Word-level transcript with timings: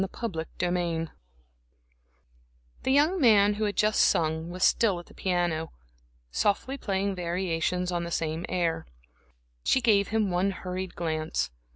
Chapter 0.19 0.47
III 0.63 1.09
The 2.81 2.91
young 2.91 3.21
man 3.21 3.53
who 3.53 3.65
had 3.65 3.75
just 3.75 3.99
sung 4.01 4.49
was 4.49 4.63
still 4.63 4.99
at 4.99 5.05
the 5.05 5.13
piano, 5.13 5.71
softly 6.31 6.75
playing 6.75 7.13
variations 7.13 7.91
on 7.91 8.03
the 8.03 8.09
same 8.09 8.43
air. 8.49 8.87
She 9.63 9.79
gave 9.79 10.07
him 10.07 10.31
one 10.31 10.49
hurried 10.49 10.95
glance. 10.95 11.51